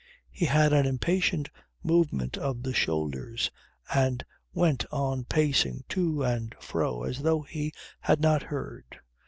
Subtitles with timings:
[0.31, 1.51] He had an impatient
[1.83, 3.51] movement of the shoulders
[3.93, 8.99] and went on pacing to and fro as though he had not heard.